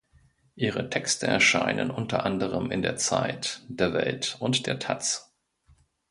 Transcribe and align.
Ihre 0.55 0.89
Texte 0.89 1.27
erschienen 1.27 1.91
unter 1.91 2.25
anderem 2.25 2.71
in 2.71 2.81
der 2.81 2.97
"Zeit," 2.97 3.61
der 3.67 3.93
"Welt" 3.93 4.35
und 4.39 4.65
der 4.65 4.79
"taz. 4.79 5.31